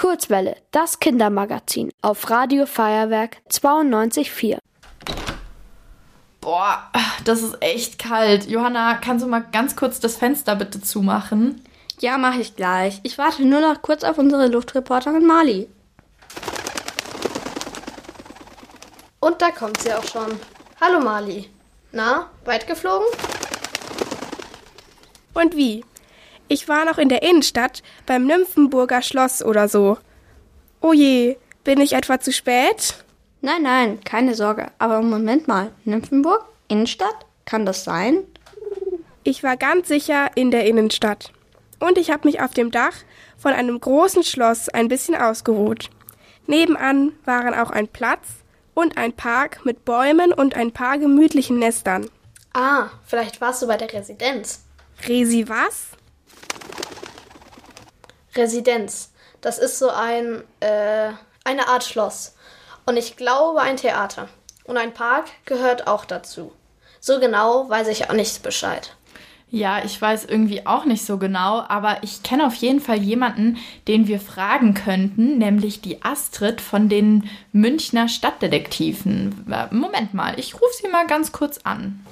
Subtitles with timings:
[0.00, 4.56] Kurzwelle, das Kindermagazin auf Radio Feuerwerk 92.4.
[6.40, 6.90] Boah,
[7.26, 8.48] das ist echt kalt.
[8.48, 11.60] Johanna, kannst du mal ganz kurz das Fenster bitte zumachen?
[11.98, 13.00] Ja, mache ich gleich.
[13.02, 15.68] Ich warte nur noch kurz auf unsere Luftreporterin Mali.
[19.20, 20.40] Und da kommt sie auch schon.
[20.80, 21.50] Hallo Mali.
[21.92, 23.06] Na, weit geflogen?
[25.34, 25.84] Und wie?
[26.52, 29.98] Ich war noch in der Innenstadt beim Nymphenburger Schloss oder so.
[30.80, 33.04] Oh je, bin ich etwa zu spät?
[33.40, 34.66] Nein, nein, keine Sorge.
[34.80, 36.44] Aber Moment mal, Nymphenburg?
[36.66, 37.14] Innenstadt?
[37.44, 38.24] Kann das sein?
[39.22, 41.30] Ich war ganz sicher in der Innenstadt.
[41.78, 42.96] Und ich habe mich auf dem Dach
[43.38, 45.88] von einem großen Schloss ein bisschen ausgeruht.
[46.48, 48.26] Nebenan waren auch ein Platz
[48.74, 52.10] und ein Park mit Bäumen und ein paar gemütlichen Nestern.
[52.54, 54.64] Ah, vielleicht warst du bei der Residenz.
[55.06, 55.90] Resi was?
[58.34, 59.12] Residenz.
[59.40, 61.10] Das ist so ein, äh,
[61.44, 62.34] eine Art Schloss.
[62.86, 64.28] Und ich glaube ein Theater.
[64.64, 66.52] Und ein Park gehört auch dazu.
[67.00, 68.94] So genau weiß ich auch nicht Bescheid.
[69.52, 73.56] Ja, ich weiß irgendwie auch nicht so genau, aber ich kenne auf jeden Fall jemanden,
[73.88, 79.46] den wir fragen könnten, nämlich die Astrid von den Münchner Stadtdetektiven.
[79.50, 82.04] Äh, Moment mal, ich rufe sie mal ganz kurz an.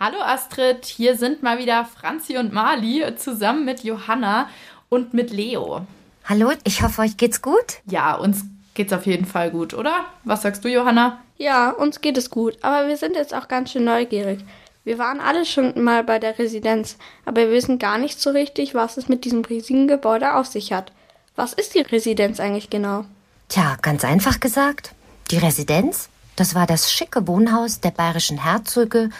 [0.00, 4.48] Hallo Astrid, hier sind mal wieder Franzi und Mali zusammen mit Johanna
[4.88, 5.86] und mit Leo.
[6.24, 7.78] Hallo, ich hoffe, euch geht's gut?
[7.86, 10.04] Ja, uns geht's auf jeden Fall gut, oder?
[10.24, 11.20] Was sagst du, Johanna?
[11.38, 14.40] Ja, uns geht es gut, aber wir sind jetzt auch ganz schön neugierig.
[14.82, 18.74] Wir waren alle schon mal bei der Residenz, aber wir wissen gar nicht so richtig,
[18.74, 20.90] was es mit diesem riesigen Gebäude auf sich hat.
[21.36, 23.04] Was ist die Residenz eigentlich genau?
[23.48, 24.92] Tja, ganz einfach gesagt.
[25.30, 29.10] Die Residenz, das war das schicke Wohnhaus der bayerischen Herzöge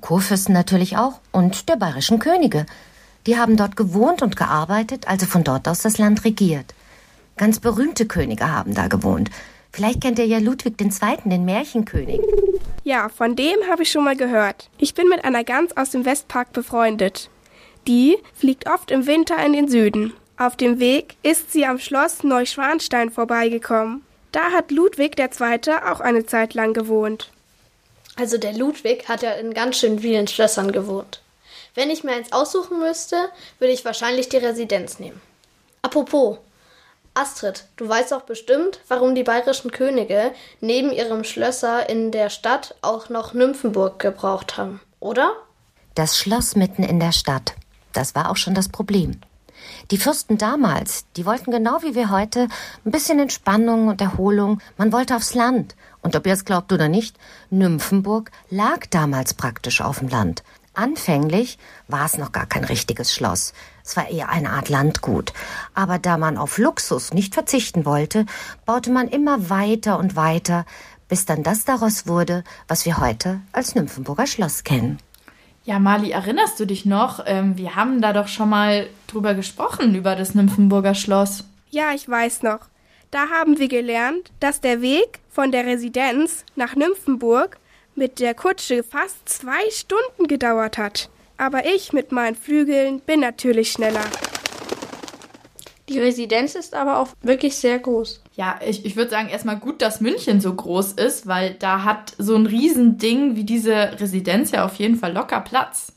[0.00, 2.66] Kurfürsten natürlich auch und der bayerischen Könige.
[3.26, 6.74] Die haben dort gewohnt und gearbeitet, also von dort aus das Land regiert.
[7.36, 9.30] Ganz berühmte Könige haben da gewohnt.
[9.72, 10.90] Vielleicht kennt ihr ja Ludwig II.,
[11.24, 12.20] den Märchenkönig.
[12.82, 14.68] Ja, von dem habe ich schon mal gehört.
[14.78, 17.30] Ich bin mit einer Gans aus dem Westpark befreundet.
[17.86, 20.12] Die fliegt oft im Winter in den Süden.
[20.36, 24.02] Auf dem Weg ist sie am Schloss Neuschwanstein vorbeigekommen.
[24.32, 25.74] Da hat Ludwig II.
[25.88, 27.30] auch eine Zeit lang gewohnt.
[28.20, 31.22] Also der Ludwig hat ja in ganz schön vielen Schlössern gewohnt.
[31.74, 33.16] Wenn ich mir eins aussuchen müsste,
[33.58, 35.18] würde ich wahrscheinlich die Residenz nehmen.
[35.80, 36.36] Apropos,
[37.14, 42.74] Astrid, du weißt doch bestimmt, warum die bayerischen Könige neben ihrem Schlösser in der Stadt
[42.82, 45.32] auch noch Nymphenburg gebraucht haben, oder?
[45.94, 47.54] Das Schloss mitten in der Stadt.
[47.94, 49.18] Das war auch schon das Problem.
[49.90, 52.48] Die Fürsten damals, die wollten genau wie wir heute
[52.84, 54.60] ein bisschen Entspannung und Erholung.
[54.76, 55.76] Man wollte aufs Land.
[56.02, 57.16] Und ob ihr es glaubt oder nicht,
[57.50, 60.42] Nymphenburg lag damals praktisch auf dem Land.
[60.74, 61.58] Anfänglich
[61.88, 63.52] war es noch gar kein richtiges Schloss.
[63.84, 65.32] Es war eher eine Art Landgut.
[65.74, 68.24] Aber da man auf Luxus nicht verzichten wollte,
[68.66, 70.64] baute man immer weiter und weiter,
[71.08, 74.98] bis dann das daraus wurde, was wir heute als Nymphenburger Schloss kennen.
[75.70, 77.22] Ja, Mali, erinnerst du dich noch?
[77.26, 81.44] Ähm, wir haben da doch schon mal drüber gesprochen, über das Nymphenburger Schloss.
[81.70, 82.58] Ja, ich weiß noch.
[83.12, 87.58] Da haben wir gelernt, dass der Weg von der Residenz nach Nymphenburg
[87.94, 91.08] mit der Kutsche fast zwei Stunden gedauert hat.
[91.36, 94.02] Aber ich mit meinen Flügeln bin natürlich schneller.
[95.90, 98.22] Die Residenz ist aber auch wirklich sehr groß.
[98.36, 102.14] Ja, ich, ich würde sagen, erstmal gut, dass München so groß ist, weil da hat
[102.16, 105.92] so ein Riesending wie diese Residenz ja auf jeden Fall locker Platz.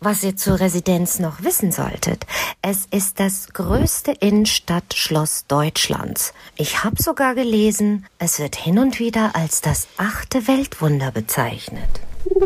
[0.00, 2.24] Was ihr zur Residenz noch wissen solltet,
[2.62, 6.32] es ist das größte Innenstadtschloss Deutschlands.
[6.56, 11.88] Ich habe sogar gelesen, es wird hin und wieder als das achte Weltwunder bezeichnet.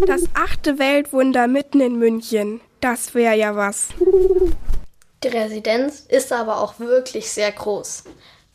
[0.08, 2.60] Das achte Weltwunder mitten in München.
[2.80, 3.88] Das wäre ja was.
[5.24, 8.04] Die Residenz ist aber auch wirklich sehr groß.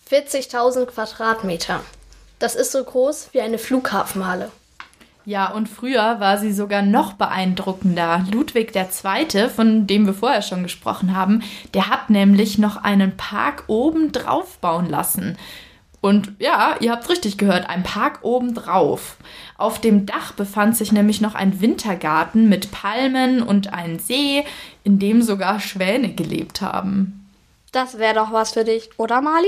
[0.09, 1.81] 40.000 Quadratmeter.
[2.39, 4.49] Das ist so groß wie eine Flughafenhalle.
[5.25, 8.25] Ja, und früher war sie sogar noch beeindruckender.
[8.31, 11.43] Ludwig II., von dem wir vorher schon gesprochen haben,
[11.73, 15.37] der hat nämlich noch einen Park oben drauf bauen lassen.
[16.03, 19.15] Und ja, ihr habt richtig gehört, ein Park oben drauf.
[19.57, 24.43] Auf dem Dach befand sich nämlich noch ein Wintergarten mit Palmen und ein See,
[24.83, 27.25] in dem sogar Schwäne gelebt haben.
[27.71, 29.47] Das wäre doch was für dich, oder Mali?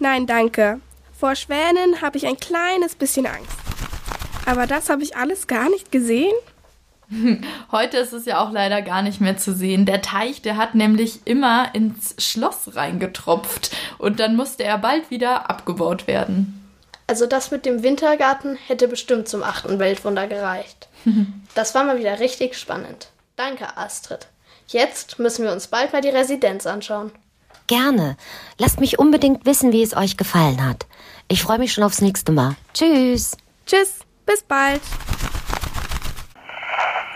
[0.00, 0.80] Nein, danke.
[1.16, 3.56] Vor Schwänen habe ich ein kleines bisschen Angst.
[4.46, 6.34] Aber das habe ich alles gar nicht gesehen.
[7.72, 9.86] Heute ist es ja auch leider gar nicht mehr zu sehen.
[9.86, 15.50] Der Teich, der hat nämlich immer ins Schloss reingetropft und dann musste er bald wieder
[15.50, 16.60] abgebaut werden.
[17.06, 20.88] Also das mit dem Wintergarten hätte bestimmt zum achten Weltwunder gereicht.
[21.54, 23.10] Das war mal wieder richtig spannend.
[23.36, 24.26] Danke, Astrid.
[24.66, 27.12] Jetzt müssen wir uns bald mal die Residenz anschauen.
[27.68, 28.16] Gerne.
[28.58, 30.86] Lasst mich unbedingt wissen, wie es euch gefallen hat.
[31.28, 32.56] Ich freue mich schon aufs nächste Mal.
[32.74, 33.36] Tschüss.
[33.66, 34.82] Tschüss, bis bald.